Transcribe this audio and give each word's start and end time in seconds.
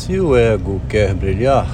Se 0.00 0.18
o 0.18 0.34
ego 0.34 0.80
quer 0.88 1.12
brilhar, 1.12 1.66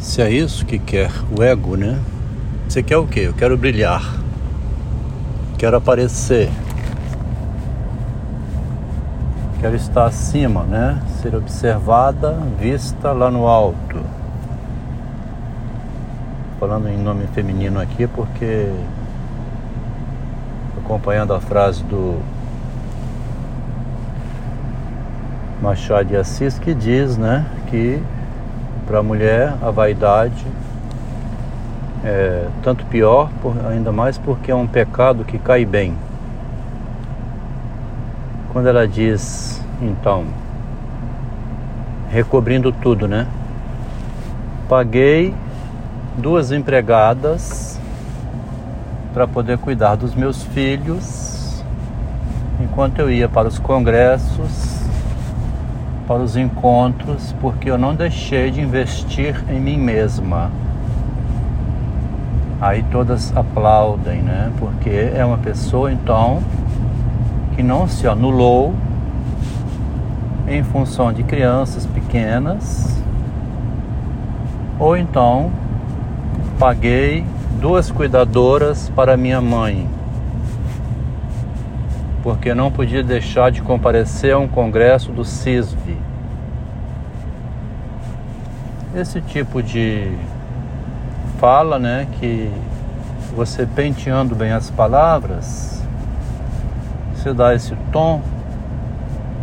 se 0.00 0.20
é 0.20 0.28
isso 0.28 0.66
que 0.66 0.80
quer 0.80 1.12
o 1.30 1.40
ego, 1.40 1.76
né? 1.76 1.96
Você 2.68 2.82
quer 2.82 2.96
o 2.96 3.06
quê? 3.06 3.20
Eu 3.28 3.32
quero 3.32 3.56
brilhar, 3.56 4.02
quero 5.56 5.76
aparecer, 5.76 6.50
quero 9.60 9.76
estar 9.76 10.06
acima, 10.06 10.64
né? 10.64 11.00
Ser 11.22 11.36
observada, 11.36 12.36
vista 12.58 13.12
lá 13.12 13.30
no 13.30 13.46
alto. 13.46 14.00
Falando 16.58 16.88
em 16.88 16.98
nome 16.98 17.28
feminino 17.28 17.80
aqui 17.80 18.08
porque 18.08 18.72
acompanhando 20.84 21.32
a 21.32 21.40
frase 21.40 21.84
do 21.84 22.20
Machado 25.62 26.06
de 26.06 26.16
Assis 26.16 26.58
que 26.58 26.74
diz, 26.74 27.16
né, 27.16 27.46
que 27.68 28.02
para 28.84 28.98
a 28.98 29.02
mulher 29.02 29.54
a 29.62 29.70
vaidade 29.70 30.44
é 32.04 32.48
tanto 32.64 32.84
pior, 32.86 33.30
por, 33.40 33.54
ainda 33.70 33.92
mais 33.92 34.18
porque 34.18 34.50
é 34.50 34.54
um 34.56 34.66
pecado 34.66 35.24
que 35.24 35.38
cai 35.38 35.64
bem. 35.64 35.96
Quando 38.52 38.66
ela 38.66 38.88
diz, 38.88 39.62
então, 39.80 40.24
recobrindo 42.10 42.72
tudo, 42.72 43.06
né? 43.06 43.28
Paguei 44.68 45.32
duas 46.18 46.50
empregadas 46.50 47.78
para 49.14 49.28
poder 49.28 49.58
cuidar 49.58 49.94
dos 49.94 50.12
meus 50.12 50.42
filhos 50.42 51.64
enquanto 52.60 52.98
eu 52.98 53.08
ia 53.08 53.28
para 53.28 53.46
os 53.46 53.60
congressos 53.60 54.71
para 56.06 56.22
os 56.22 56.36
encontros 56.36 57.34
porque 57.40 57.70
eu 57.70 57.78
não 57.78 57.94
deixei 57.94 58.50
de 58.50 58.60
investir 58.60 59.42
em 59.48 59.60
mim 59.60 59.78
mesma. 59.78 60.50
Aí 62.60 62.84
todas 62.90 63.36
aplaudem, 63.36 64.22
né? 64.22 64.52
Porque 64.58 65.10
é 65.14 65.24
uma 65.24 65.38
pessoa 65.38 65.92
então 65.92 66.42
que 67.54 67.62
não 67.62 67.88
se 67.88 68.06
anulou 68.06 68.74
em 70.48 70.62
função 70.62 71.12
de 71.12 71.22
crianças 71.22 71.86
pequenas, 71.86 73.00
ou 74.78 74.96
então 74.96 75.50
paguei 76.58 77.24
duas 77.60 77.90
cuidadoras 77.90 78.90
para 78.94 79.16
minha 79.16 79.40
mãe 79.40 79.86
porque 82.22 82.54
não 82.54 82.70
podia 82.70 83.02
deixar 83.02 83.50
de 83.50 83.60
comparecer 83.60 84.32
a 84.34 84.38
um 84.38 84.46
congresso 84.46 85.10
do 85.10 85.24
CISV. 85.24 85.96
Esse 88.94 89.20
tipo 89.20 89.62
de 89.62 90.12
fala, 91.38 91.78
né, 91.78 92.06
que 92.20 92.50
você 93.34 93.66
penteando 93.66 94.34
bem 94.34 94.52
as 94.52 94.70
palavras, 94.70 95.82
você 97.14 97.32
dá 97.32 97.54
esse 97.54 97.74
tom 97.90 98.20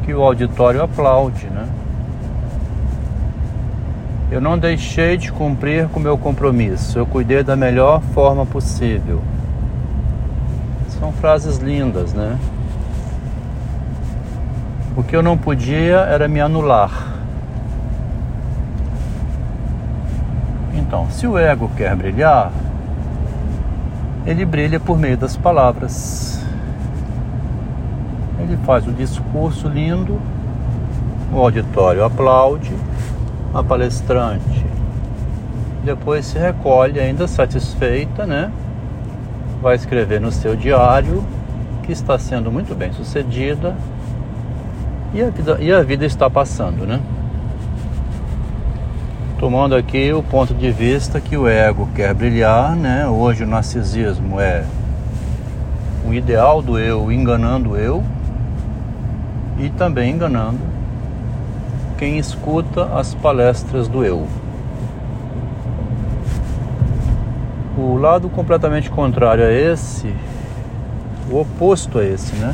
que 0.05 0.13
o 0.13 0.21
auditório 0.21 0.81
aplaude, 0.81 1.47
né? 1.47 1.67
Eu 4.31 4.39
não 4.39 4.57
deixei 4.57 5.17
de 5.17 5.31
cumprir 5.31 5.87
com 5.89 5.99
meu 5.99 6.17
compromisso, 6.17 6.99
eu 6.99 7.05
cuidei 7.05 7.43
da 7.43 7.55
melhor 7.55 7.99
forma 8.13 8.45
possível. 8.45 9.21
São 10.99 11.11
frases 11.13 11.57
lindas, 11.57 12.13
né? 12.13 12.37
O 14.95 15.03
que 15.03 15.15
eu 15.15 15.23
não 15.23 15.37
podia 15.37 15.97
era 15.97 16.27
me 16.27 16.41
anular. 16.41 16.91
Então, 20.75 21.09
se 21.09 21.27
o 21.27 21.37
ego 21.37 21.69
quer 21.75 21.95
brilhar, 21.95 22.51
ele 24.25 24.45
brilha 24.45 24.79
por 24.79 24.97
meio 24.97 25.17
das 25.17 25.37
palavras. 25.37 26.43
Ele 28.39 28.57
faz 28.65 28.87
o 28.87 28.91
discurso 28.91 29.67
lindo, 29.67 30.19
o 31.31 31.39
auditório 31.39 32.03
aplaude, 32.03 32.73
a 33.53 33.63
palestrante 33.63 34.69
depois 35.83 36.25
se 36.25 36.37
recolhe 36.37 36.99
ainda 36.99 37.27
satisfeita, 37.27 38.25
né? 38.25 38.51
Vai 39.61 39.75
escrever 39.75 40.19
no 40.19 40.31
seu 40.31 40.55
diário 40.55 41.23
que 41.83 41.91
está 41.91 42.17
sendo 42.19 42.51
muito 42.51 42.75
bem 42.75 42.93
sucedida 42.93 43.75
e 45.13 45.21
a 45.21 45.29
vida, 45.29 45.57
e 45.59 45.71
a 45.71 45.81
vida 45.81 46.05
está 46.05 46.29
passando, 46.29 46.85
né? 46.85 46.99
Tomando 49.39 49.75
aqui 49.75 50.11
o 50.13 50.21
ponto 50.21 50.53
de 50.53 50.71
vista 50.71 51.19
que 51.19 51.37
o 51.37 51.47
ego 51.47 51.87
quer 51.95 52.13
brilhar, 52.13 52.75
né? 52.75 53.07
Hoje 53.07 53.43
o 53.43 53.47
narcisismo 53.47 54.39
é 54.39 54.65
o 56.05 56.13
ideal 56.13 56.61
do 56.61 56.77
eu 56.77 57.11
enganando 57.11 57.77
eu 57.77 58.03
e 59.57 59.69
também 59.69 60.11
enganando 60.11 60.59
quem 61.97 62.17
escuta 62.17 62.85
as 62.97 63.13
palestras 63.13 63.87
do 63.87 64.03
eu. 64.05 64.27
O 67.77 67.97
lado 67.97 68.29
completamente 68.29 68.89
contrário 68.89 69.43
a 69.43 69.51
esse, 69.51 70.13
o 71.31 71.39
oposto 71.39 71.97
a 71.97 72.05
esse, 72.05 72.35
né? 72.35 72.53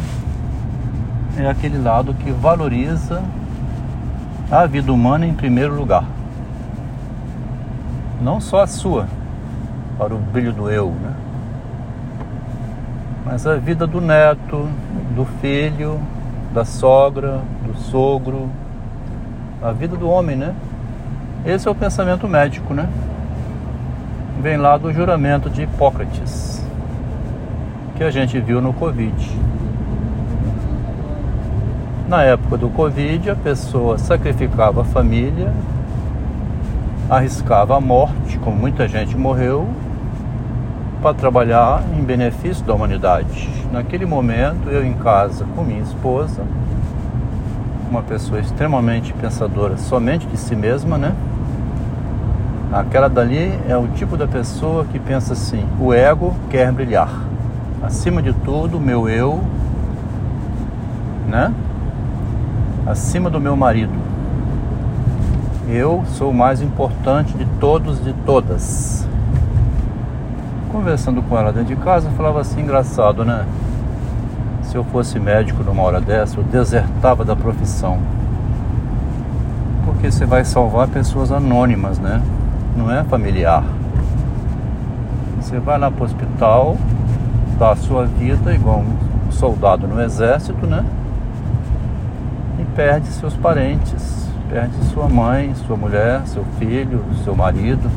É 1.38 1.50
aquele 1.50 1.78
lado 1.78 2.14
que 2.14 2.32
valoriza 2.32 3.22
a 4.50 4.66
vida 4.66 4.92
humana 4.92 5.26
em 5.26 5.34
primeiro 5.34 5.76
lugar. 5.76 6.06
Não 8.22 8.40
só 8.40 8.62
a 8.62 8.68
sua, 8.68 9.08
para 9.98 10.14
o 10.14 10.18
brilho 10.18 10.54
do 10.54 10.70
eu, 10.70 10.90
né? 10.92 11.14
Mas 13.26 13.46
a 13.46 13.56
vida 13.56 13.86
do 13.86 14.00
neto, 14.00 14.70
do 15.16 15.26
filho, 15.42 16.00
da 16.54 16.64
sogra, 16.64 17.42
do 17.66 17.76
sogro, 17.76 18.50
a 19.62 19.72
vida 19.72 19.98
do 19.98 20.08
homem, 20.08 20.36
né? 20.36 20.56
Esse 21.46 21.68
é 21.68 21.72
o 21.72 21.76
pensamento 21.76 22.28
médico, 22.28 22.74
né? 22.74 22.88
Vem 24.42 24.58
lá 24.58 24.78
do 24.78 24.94
juramento 24.94 25.50
de 25.50 25.64
Hipócrates, 25.64 26.64
que 27.98 28.04
a 28.04 28.12
gente 28.12 28.40
viu 28.40 28.62
no 28.62 28.74
Covid. 28.74 29.14
Na 32.08 32.22
época 32.22 32.56
do 32.56 32.70
Covid, 32.70 33.32
a 33.32 33.36
pessoa 33.36 33.98
sacrificava 33.98 34.82
a 34.82 34.84
família, 34.84 35.52
arriscava 37.10 37.76
a 37.76 37.82
morte, 37.82 38.38
como 38.38 38.56
muita 38.56 38.88
gente 38.88 39.18
morreu, 39.18 39.68
para 41.02 41.16
trabalhar 41.16 41.82
em 41.98 42.04
benefício 42.04 42.64
da 42.64 42.76
humanidade. 42.76 43.50
Naquele 43.72 44.06
momento, 44.06 44.70
eu 44.70 44.86
em 44.86 44.94
casa 44.94 45.46
com 45.56 45.64
minha 45.64 45.82
esposa, 45.82 46.44
uma 47.90 48.04
pessoa 48.04 48.40
extremamente 48.40 49.12
pensadora 49.12 49.76
somente 49.76 50.28
de 50.28 50.38
si 50.38 50.56
mesma, 50.56 51.00
né? 51.00 51.12
Aquela 52.72 53.08
dali 53.08 53.52
é 53.68 53.76
o 53.76 53.88
tipo 53.88 54.16
da 54.16 54.28
pessoa 54.28 54.86
que 54.86 55.00
pensa 55.00 55.34
assim: 55.34 55.66
o 55.80 55.92
ego 55.92 56.36
quer 56.52 56.72
brilhar. 56.72 57.10
Acima 57.82 58.22
de 58.22 58.32
tudo, 58.32 58.80
meu 58.80 59.10
eu, 59.10 59.44
né? 61.28 61.52
Acima 62.86 63.30
do 63.30 63.42
meu 63.42 63.56
marido. 63.56 63.94
Eu 65.68 66.04
sou 66.10 66.30
o 66.30 66.34
mais 66.34 66.62
importante 66.62 67.36
de 67.36 67.46
todos 67.60 68.06
e 68.06 68.14
todas. 68.26 69.08
Conversando 70.72 71.22
com 71.24 71.38
ela 71.38 71.52
dentro 71.52 71.76
de 71.76 71.82
casa, 71.82 72.10
falava 72.12 72.42
assim: 72.42 72.62
engraçado, 72.62 73.26
né? 73.26 73.46
Se 74.62 74.76
eu 74.76 74.84
fosse 74.84 75.20
médico 75.20 75.64
numa 75.64 75.82
hora 75.82 76.00
dessa, 76.00 76.38
eu 76.38 76.44
desertava 76.44 77.26
da 77.26 77.36
profissão. 77.36 77.98
Porque 79.86 80.12
você 80.12 80.26
vai 80.26 80.46
salvar 80.46 80.88
pessoas 80.88 81.32
anônimas, 81.32 81.98
né? 81.98 82.22
Não 82.78 82.92
é 82.92 83.04
familiar. 83.04 83.64
Você 85.40 85.60
vai 85.60 85.80
lá 85.80 85.90
para 85.90 86.02
o 86.02 86.06
hospital, 86.06 86.78
dá 87.58 87.72
a 87.72 87.76
sua 87.76 88.06
vida 88.06 88.54
igual 88.54 88.80
um 88.80 89.32
soldado 89.32 89.88
no 89.88 90.02
exército, 90.02 90.68
né? 90.68 90.84
Perde 92.76 93.08
seus 93.08 93.34
parentes, 93.36 94.28
perde 94.50 94.76
sua 94.94 95.08
mãe, 95.08 95.54
sua 95.66 95.78
mulher, 95.78 96.22
seu 96.26 96.44
filho, 96.60 97.04
seu 97.24 97.36
marido. 97.36 97.90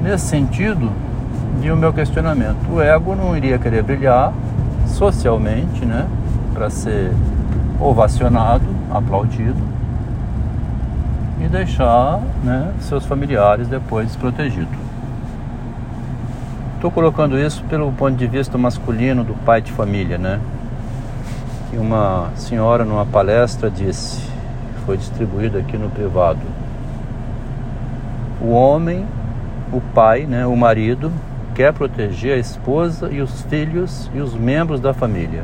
Nesse 0.00 0.26
sentido, 0.26 0.90
de 1.60 1.70
o 1.70 1.76
meu 1.76 1.92
questionamento, 1.92 2.58
o 2.70 2.80
ego 2.80 3.14
não 3.14 3.36
iria 3.36 3.58
querer 3.58 3.82
brilhar 3.82 4.32
socialmente, 4.86 5.84
né, 5.84 6.06
para 6.52 6.70
ser 6.70 7.12
ovacionado, 7.80 8.64
aplaudido 8.90 9.62
e 11.44 11.48
deixar, 11.48 12.20
né, 12.42 12.72
seus 12.80 13.04
familiares 13.04 13.68
depois 13.68 14.06
desprotegidos. 14.08 14.84
Estou 16.76 16.90
colocando 16.90 17.38
isso 17.38 17.64
pelo 17.64 17.90
ponto 17.92 18.14
de 18.16 18.26
vista 18.26 18.58
masculino 18.58 19.24
do 19.24 19.34
pai 19.44 19.62
de 19.62 19.72
família, 19.72 20.18
né? 20.18 20.38
Que 21.74 21.80
uma 21.80 22.30
senhora 22.36 22.84
numa 22.84 23.04
palestra 23.04 23.68
disse, 23.68 24.22
foi 24.86 24.96
distribuído 24.96 25.58
aqui 25.58 25.76
no 25.76 25.90
privado. 25.90 26.40
O 28.40 28.50
homem, 28.50 29.04
o 29.72 29.80
pai, 29.80 30.24
né, 30.24 30.46
o 30.46 30.56
marido, 30.56 31.10
quer 31.52 31.72
proteger 31.72 32.36
a 32.36 32.38
esposa 32.38 33.10
e 33.10 33.20
os 33.20 33.42
filhos 33.42 34.08
e 34.14 34.20
os 34.20 34.34
membros 34.34 34.80
da 34.80 34.94
família. 34.94 35.42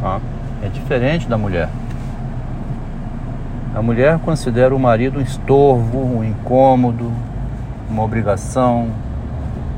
Tá? 0.00 0.20
É 0.62 0.68
diferente 0.68 1.26
da 1.26 1.38
mulher. 1.38 1.70
A 3.74 3.80
mulher 3.80 4.18
considera 4.18 4.74
o 4.74 4.78
marido 4.78 5.18
um 5.18 5.22
estorvo, 5.22 5.98
um 5.98 6.22
incômodo, 6.22 7.10
uma 7.88 8.02
obrigação. 8.02 8.88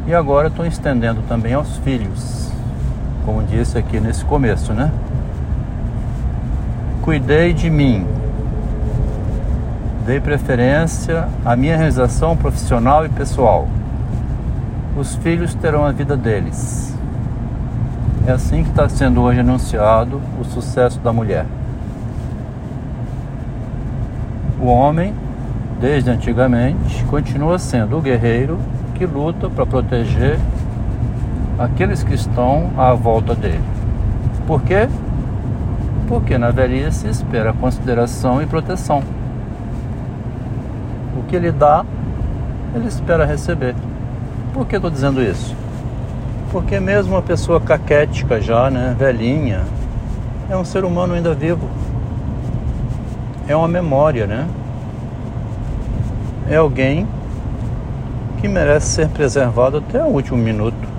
E 0.06 0.14
agora 0.14 0.48
estou 0.48 0.66
estendendo 0.66 1.22
também 1.28 1.54
aos 1.54 1.76
filhos, 1.78 2.49
como 3.24 3.42
disse 3.42 3.78
aqui 3.78 4.00
nesse 4.00 4.24
começo, 4.24 4.72
né? 4.72 4.90
Cuidei 7.02 7.52
de 7.52 7.70
mim, 7.70 8.06
dei 10.06 10.20
preferência 10.20 11.28
à 11.44 11.56
minha 11.56 11.76
realização 11.76 12.36
profissional 12.36 13.04
e 13.06 13.08
pessoal. 13.08 13.68
Os 14.96 15.14
filhos 15.16 15.54
terão 15.54 15.84
a 15.84 15.92
vida 15.92 16.16
deles. 16.16 16.94
É 18.26 18.32
assim 18.32 18.62
que 18.62 18.70
está 18.70 18.88
sendo 18.88 19.22
hoje 19.22 19.40
anunciado 19.40 20.20
o 20.40 20.44
sucesso 20.44 21.00
da 21.00 21.12
mulher. 21.12 21.46
O 24.60 24.66
homem, 24.66 25.14
desde 25.80 26.10
antigamente, 26.10 27.02
continua 27.04 27.58
sendo 27.58 27.96
o 27.96 28.00
guerreiro 28.00 28.58
que 28.94 29.06
luta 29.06 29.48
para 29.48 29.64
proteger 29.64 30.38
aqueles 31.60 32.02
que 32.02 32.14
estão 32.14 32.70
à 32.76 32.92
volta 32.94 33.34
dele. 33.34 33.60
Por 34.46 34.62
quê? 34.62 34.88
Porque 36.08 36.36
na 36.36 36.50
velhice 36.50 37.06
espera 37.06 37.52
consideração 37.52 38.42
e 38.42 38.46
proteção. 38.46 39.04
O 41.16 41.22
que 41.28 41.36
ele 41.36 41.52
dá, 41.52 41.84
ele 42.74 42.88
espera 42.88 43.24
receber. 43.24 43.76
Por 44.52 44.66
que 44.66 44.74
estou 44.74 44.90
dizendo 44.90 45.22
isso? 45.22 45.54
Porque 46.50 46.80
mesmo 46.80 47.14
uma 47.14 47.22
pessoa 47.22 47.60
caquética 47.60 48.40
já, 48.40 48.68
né, 48.70 48.96
velhinha, 48.98 49.60
é 50.48 50.56
um 50.56 50.64
ser 50.64 50.84
humano 50.84 51.14
ainda 51.14 51.32
vivo 51.34 51.68
é 53.50 53.56
uma 53.56 53.66
memória, 53.66 54.28
né? 54.28 54.46
É 56.48 56.56
alguém 56.56 57.06
que 58.40 58.46
merece 58.46 58.86
ser 58.86 59.08
preservado 59.08 59.78
até 59.78 60.02
o 60.02 60.06
último 60.06 60.38
minuto. 60.38 60.89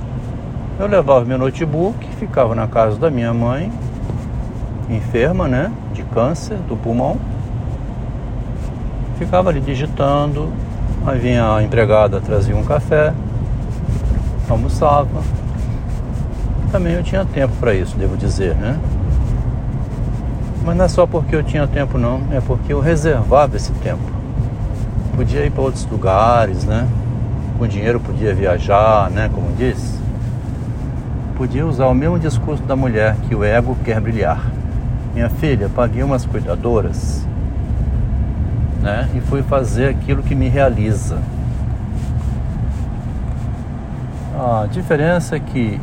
Eu 0.81 0.87
levava 0.87 1.23
meu 1.23 1.37
notebook, 1.37 2.07
ficava 2.17 2.55
na 2.55 2.65
casa 2.65 2.97
da 2.97 3.11
minha 3.11 3.31
mãe, 3.31 3.71
enferma, 4.89 5.47
né? 5.47 5.71
De 5.93 6.01
câncer 6.01 6.57
do 6.67 6.75
pulmão. 6.75 7.17
Ficava 9.19 9.51
ali 9.51 9.61
digitando, 9.61 10.51
aí 11.05 11.19
vinha 11.19 11.53
a 11.53 11.61
empregada, 11.61 12.19
trazia 12.19 12.57
um 12.57 12.63
café, 12.63 13.13
almoçava. 14.49 15.21
Também 16.71 16.93
eu 16.93 17.03
tinha 17.03 17.25
tempo 17.25 17.53
para 17.59 17.75
isso, 17.75 17.95
devo 17.95 18.17
dizer, 18.17 18.55
né? 18.55 18.79
Mas 20.65 20.75
não 20.75 20.85
é 20.85 20.87
só 20.87 21.05
porque 21.05 21.35
eu 21.35 21.43
tinha 21.43 21.67
tempo 21.67 21.99
não, 21.99 22.21
é 22.31 22.41
porque 22.41 22.73
eu 22.73 22.79
reservava 22.79 23.55
esse 23.55 23.71
tempo. 23.83 24.01
Podia 25.15 25.45
ir 25.45 25.51
para 25.51 25.61
outros 25.61 25.85
lugares, 25.85 26.63
né? 26.63 26.87
Com 27.59 27.67
dinheiro 27.67 27.99
podia 27.99 28.33
viajar, 28.33 29.11
né? 29.11 29.29
Como 29.31 29.55
diz. 29.55 30.00
Podia 31.41 31.65
usar 31.65 31.87
o 31.87 31.93
mesmo 31.95 32.19
discurso 32.19 32.61
da 32.61 32.75
mulher 32.75 33.15
que 33.27 33.33
o 33.33 33.43
ego 33.43 33.75
quer 33.83 33.99
brilhar. 33.99 34.45
Minha 35.11 35.27
filha, 35.27 35.67
paguei 35.69 36.03
umas 36.03 36.23
cuidadoras, 36.23 37.25
né? 38.79 39.09
E 39.15 39.21
fui 39.21 39.41
fazer 39.41 39.87
aquilo 39.87 40.21
que 40.21 40.35
me 40.35 40.47
realiza. 40.47 41.17
A 44.37 44.67
diferença 44.71 45.35
é 45.35 45.39
que 45.39 45.81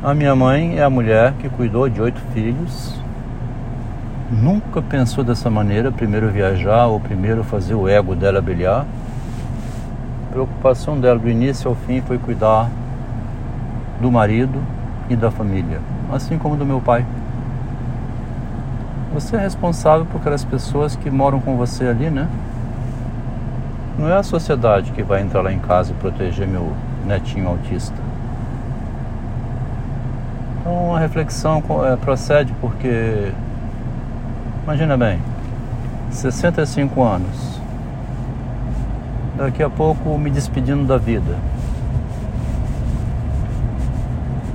a 0.00 0.14
minha 0.14 0.36
mãe 0.36 0.78
é 0.78 0.84
a 0.84 0.88
mulher 0.88 1.32
que 1.40 1.48
cuidou 1.48 1.88
de 1.88 2.00
oito 2.00 2.20
filhos 2.32 2.94
nunca 4.30 4.80
pensou 4.80 5.24
dessa 5.24 5.50
maneira, 5.50 5.90
primeiro 5.90 6.30
viajar 6.30 6.86
ou 6.86 7.00
primeiro 7.00 7.42
fazer 7.42 7.74
o 7.74 7.88
ego 7.88 8.14
dela 8.14 8.40
brilhar. 8.40 8.86
A 10.28 10.30
preocupação 10.30 11.00
dela 11.00 11.18
do 11.18 11.28
início 11.28 11.68
ao 11.68 11.74
fim 11.74 12.00
foi 12.00 12.16
cuidar 12.16 12.70
do 14.00 14.10
marido 14.10 14.60
e 15.08 15.16
da 15.16 15.30
família, 15.30 15.80
assim 16.12 16.38
como 16.38 16.56
do 16.56 16.64
meu 16.64 16.80
pai. 16.80 17.04
Você 19.12 19.36
é 19.36 19.40
responsável 19.40 20.04
por 20.06 20.20
aquelas 20.20 20.44
pessoas 20.44 20.96
que 20.96 21.10
moram 21.10 21.40
com 21.40 21.56
você 21.56 21.86
ali, 21.86 22.10
né? 22.10 22.28
Não 23.98 24.08
é 24.08 24.16
a 24.16 24.22
sociedade 24.22 24.90
que 24.92 25.02
vai 25.02 25.22
entrar 25.22 25.40
lá 25.40 25.52
em 25.52 25.60
casa 25.60 25.92
e 25.92 25.94
proteger 25.94 26.48
meu 26.48 26.72
netinho 27.06 27.48
autista. 27.48 27.96
Então 30.60 30.96
a 30.96 30.98
reflexão 30.98 31.62
é, 31.84 31.94
procede 31.96 32.52
porque 32.60 33.32
Imagina 34.64 34.96
bem, 34.96 35.20
65 36.10 37.02
anos. 37.02 37.60
Daqui 39.36 39.62
a 39.62 39.68
pouco 39.68 40.16
me 40.16 40.30
despedindo 40.30 40.86
da 40.86 40.96
vida. 40.96 41.36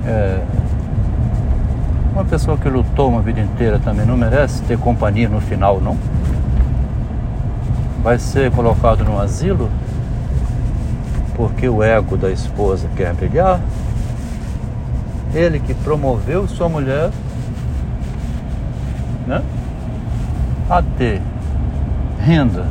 É, 0.06 0.40
uma 2.12 2.24
pessoa 2.24 2.56
que 2.56 2.68
lutou 2.68 3.08
uma 3.08 3.22
vida 3.22 3.40
inteira 3.40 3.78
também 3.78 4.04
não 4.04 4.16
merece 4.16 4.62
ter 4.62 4.78
companhia 4.78 5.28
no 5.28 5.40
final, 5.40 5.80
não? 5.80 5.96
Vai 8.02 8.18
ser 8.18 8.50
colocado 8.50 9.04
no 9.04 9.20
asilo 9.20 9.70
porque 11.36 11.68
o 11.68 11.82
ego 11.82 12.16
da 12.16 12.30
esposa 12.30 12.88
quer 12.96 13.14
brilhar? 13.14 13.60
Ele 15.32 15.60
que 15.60 15.72
promoveu 15.72 16.46
sua 16.48 16.68
mulher, 16.68 17.10
né? 19.26 19.40
a 20.68 20.82
ter 20.82 21.22
renda, 22.20 22.66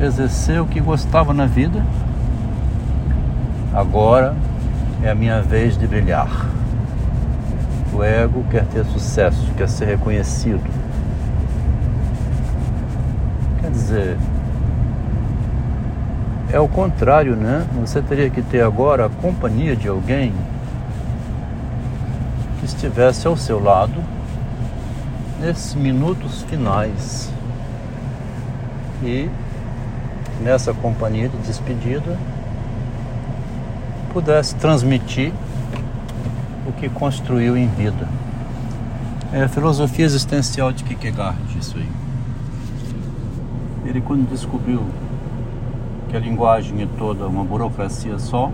exercer 0.00 0.60
o 0.60 0.66
que 0.66 0.80
gostava 0.80 1.34
na 1.34 1.46
vida, 1.46 1.84
agora 3.72 4.34
é 5.04 5.10
a 5.10 5.14
minha 5.14 5.42
vez 5.42 5.76
de 5.76 5.86
brilhar. 5.86 6.46
O 7.92 8.02
ego 8.02 8.42
quer 8.50 8.64
ter 8.64 8.84
sucesso, 8.86 9.52
quer 9.54 9.68
ser 9.68 9.84
reconhecido. 9.84 10.64
Quer 13.60 13.70
dizer, 13.70 14.16
é 16.50 16.58
o 16.58 16.66
contrário, 16.66 17.36
né? 17.36 17.66
Você 17.80 18.00
teria 18.00 18.30
que 18.30 18.40
ter 18.40 18.62
agora 18.62 19.04
a 19.04 19.10
companhia 19.10 19.76
de 19.76 19.88
alguém 19.88 20.32
que 22.58 22.64
estivesse 22.64 23.26
ao 23.26 23.36
seu 23.36 23.62
lado 23.62 24.02
nesses 25.38 25.74
minutos 25.74 26.42
finais 26.44 27.30
e 29.02 29.28
nessa 30.40 30.72
companhia 30.72 31.28
de 31.28 31.36
despedida 31.38 32.16
pudesse 34.14 34.54
transmitir 34.54 35.32
o 36.68 36.72
que 36.72 36.88
construiu 36.88 37.56
em 37.56 37.66
vida. 37.66 38.06
É 39.32 39.42
a 39.42 39.48
filosofia 39.48 40.04
existencial 40.04 40.70
de 40.70 40.84
Kierkegaard, 40.84 41.36
isso 41.58 41.76
aí. 41.76 41.88
Ele 43.84 44.00
quando 44.00 44.30
descobriu 44.30 44.84
que 46.08 46.16
a 46.16 46.20
linguagem 46.20 46.80
é 46.80 46.88
toda 46.96 47.26
uma 47.26 47.44
burocracia 47.44 48.16
só, 48.20 48.52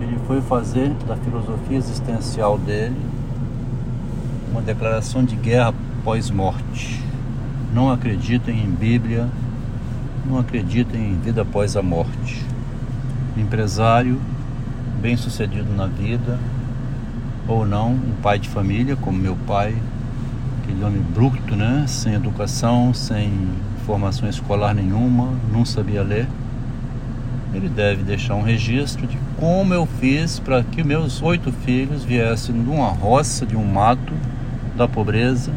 ele 0.00 0.16
foi 0.28 0.40
fazer 0.40 0.90
da 1.08 1.16
filosofia 1.16 1.76
existencial 1.76 2.56
dele 2.58 2.96
uma 4.52 4.62
declaração 4.62 5.24
de 5.24 5.34
guerra 5.34 5.74
pós-morte. 6.04 7.02
Não 7.74 7.90
acreditem 7.90 8.60
em 8.60 8.70
Bíblia, 8.70 9.28
não 10.24 10.38
acreditem 10.38 11.10
em 11.10 11.18
vida 11.18 11.42
após 11.42 11.76
a 11.76 11.82
morte. 11.82 12.55
Empresário, 13.36 14.20
bem 15.00 15.16
sucedido 15.16 15.72
na 15.74 15.86
vida, 15.86 16.38
ou 17.46 17.66
não, 17.66 17.92
um 17.92 18.14
pai 18.22 18.38
de 18.38 18.48
família, 18.48 18.96
como 18.96 19.18
meu 19.18 19.36
pai, 19.46 19.76
aquele 20.62 20.82
homem 20.82 21.02
bruto, 21.14 21.54
né? 21.54 21.84
Sem 21.86 22.14
educação, 22.14 22.92
sem 22.92 23.30
formação 23.84 24.28
escolar 24.28 24.74
nenhuma, 24.74 25.30
não 25.52 25.64
sabia 25.64 26.02
ler. 26.02 26.26
Ele 27.54 27.68
deve 27.68 28.02
deixar 28.02 28.34
um 28.34 28.42
registro 28.42 29.06
de 29.06 29.16
como 29.36 29.72
eu 29.72 29.86
fiz 30.00 30.38
para 30.38 30.62
que 30.64 30.82
meus 30.82 31.22
oito 31.22 31.52
filhos 31.52 32.04
viessem 32.04 32.62
de 32.62 32.68
uma 32.68 32.88
roça, 32.88 33.46
de 33.46 33.56
um 33.56 33.64
mato, 33.64 34.12
da 34.76 34.88
pobreza 34.88 35.52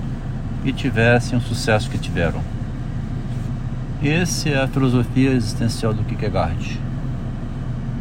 e 0.63 0.71
tivessem 0.71 1.37
o 1.37 1.41
sucesso 1.41 1.89
que 1.89 1.97
tiveram. 1.97 2.41
Essa 4.03 4.49
é 4.49 4.61
a 4.61 4.67
filosofia 4.67 5.31
existencial 5.31 5.93
do 5.93 6.03
Kierkegaard. 6.03 6.79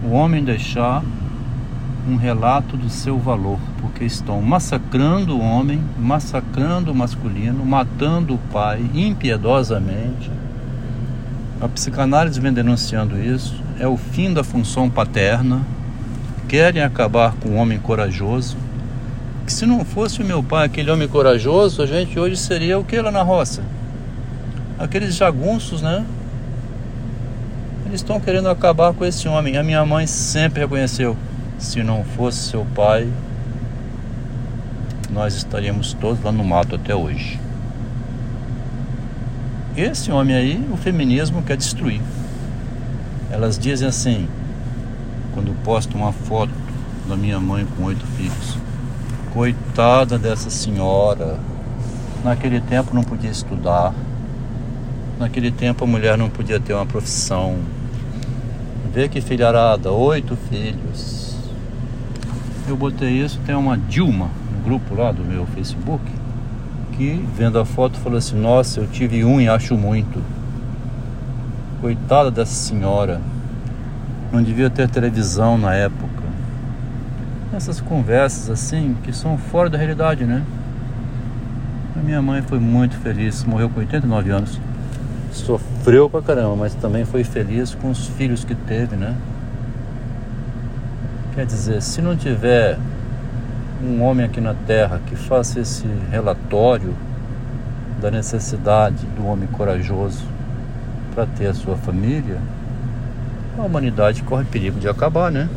O 0.04 0.10
homem 0.10 0.44
deixar 0.44 1.02
um 2.08 2.16
relato 2.16 2.76
do 2.76 2.88
seu 2.88 3.18
valor, 3.18 3.58
porque 3.80 4.04
estão 4.04 4.40
massacrando 4.40 5.36
o 5.36 5.40
homem, 5.40 5.82
massacrando 5.98 6.92
o 6.92 6.94
masculino, 6.94 7.64
matando 7.64 8.34
o 8.34 8.38
pai 8.50 8.80
impiedosamente. 8.94 10.30
A 11.60 11.68
psicanálise 11.68 12.40
vem 12.40 12.52
denunciando 12.52 13.18
isso. 13.18 13.60
É 13.80 13.86
o 13.86 13.96
fim 13.96 14.32
da 14.32 14.44
função 14.44 14.88
paterna. 14.88 15.60
Querem 16.46 16.82
acabar 16.82 17.34
com 17.34 17.50
o 17.50 17.54
homem 17.56 17.78
corajoso. 17.78 18.56
Que 19.44 19.52
se 19.52 19.66
não 19.66 19.84
fosse 19.84 20.22
o 20.22 20.24
meu 20.24 20.42
pai, 20.42 20.66
aquele 20.66 20.90
homem 20.90 21.08
corajoso, 21.08 21.82
a 21.82 21.86
gente 21.86 22.18
hoje 22.18 22.36
seria 22.36 22.78
o 22.78 22.84
que 22.84 23.00
lá 23.00 23.10
na 23.10 23.22
roça? 23.22 23.62
Aqueles 24.78 25.16
jagunços, 25.16 25.82
né? 25.82 26.04
Eles 27.88 28.02
estão 28.02 28.20
querendo 28.20 28.50
acabar 28.50 28.92
com 28.92 29.02
esse 29.02 29.26
homem. 29.26 29.56
A 29.56 29.62
minha 29.62 29.84
mãe 29.86 30.06
sempre 30.06 30.60
reconheceu: 30.60 31.16
se 31.58 31.82
não 31.82 32.04
fosse 32.04 32.50
seu 32.50 32.66
pai, 32.74 33.08
nós 35.10 35.34
estaríamos 35.34 35.94
todos 35.94 36.22
lá 36.22 36.30
no 36.30 36.44
mato 36.44 36.74
até 36.74 36.94
hoje. 36.94 37.40
Esse 39.74 40.12
homem 40.12 40.36
aí, 40.36 40.68
o 40.70 40.76
feminismo 40.76 41.42
quer 41.42 41.56
destruir. 41.56 42.02
Elas 43.30 43.58
dizem 43.58 43.88
assim, 43.88 44.28
quando 45.32 45.56
postam 45.64 46.02
uma 46.02 46.12
foto 46.12 46.52
da 47.08 47.16
minha 47.16 47.40
mãe 47.40 47.66
com 47.74 47.84
oito 47.84 48.04
filhos: 48.18 48.58
Coitada 49.32 50.18
dessa 50.18 50.50
senhora, 50.50 51.40
naquele 52.22 52.60
tempo 52.60 52.94
não 52.94 53.02
podia 53.02 53.30
estudar, 53.30 53.94
naquele 55.18 55.50
tempo 55.50 55.84
a 55.84 55.86
mulher 55.86 56.18
não 56.18 56.28
podia 56.28 56.60
ter 56.60 56.74
uma 56.74 56.84
profissão 56.84 57.56
Vê 58.92 59.08
que 59.08 59.20
filharada, 59.20 59.92
oito 59.92 60.36
filhos. 60.48 61.36
Eu 62.66 62.76
botei 62.76 63.22
isso, 63.22 63.38
tem 63.46 63.54
uma 63.54 63.76
Dilma 63.76 64.30
no 64.52 64.64
grupo 64.64 64.94
lá 64.94 65.12
do 65.12 65.24
meu 65.24 65.46
Facebook 65.46 66.02
que 66.98 67.24
vendo 67.36 67.60
a 67.60 67.64
foto 67.64 67.96
falou 67.98 68.18
assim, 68.18 68.36
nossa, 68.36 68.80
eu 68.80 68.86
tive 68.88 69.24
um 69.24 69.40
e 69.40 69.48
acho 69.48 69.76
muito. 69.76 70.20
Coitada 71.80 72.28
dessa 72.28 72.54
senhora. 72.54 73.20
Não 74.32 74.42
devia 74.42 74.68
ter 74.68 74.88
televisão 74.88 75.56
na 75.56 75.74
época. 75.74 76.24
Essas 77.54 77.80
conversas 77.80 78.50
assim 78.50 78.96
que 79.04 79.12
são 79.12 79.38
fora 79.38 79.70
da 79.70 79.78
realidade, 79.78 80.24
né? 80.24 80.42
A 81.96 82.00
minha 82.00 82.20
mãe 82.20 82.42
foi 82.42 82.58
muito 82.58 82.96
feliz, 82.96 83.44
morreu 83.44 83.70
com 83.70 83.78
89 83.78 84.30
anos 84.30 84.60
sofreu 85.32 86.08
pra 86.08 86.22
caramba, 86.22 86.56
mas 86.56 86.74
também 86.74 87.04
foi 87.04 87.24
feliz 87.24 87.74
com 87.74 87.90
os 87.90 88.06
filhos 88.08 88.44
que 88.44 88.54
teve, 88.54 88.96
né? 88.96 89.16
Quer 91.34 91.46
dizer, 91.46 91.82
se 91.82 92.02
não 92.02 92.16
tiver 92.16 92.78
um 93.82 94.02
homem 94.02 94.26
aqui 94.26 94.40
na 94.40 94.54
Terra 94.54 95.00
que 95.06 95.14
faça 95.14 95.60
esse 95.60 95.86
relatório 96.10 96.94
da 98.00 98.10
necessidade 98.10 99.06
do 99.16 99.26
homem 99.26 99.48
corajoso 99.48 100.24
para 101.14 101.26
ter 101.26 101.46
a 101.46 101.54
sua 101.54 101.76
família, 101.76 102.38
a 103.56 103.62
humanidade 103.62 104.22
corre 104.22 104.44
perigo 104.44 104.78
de 104.78 104.88
acabar, 104.88 105.30
né? 105.30 105.48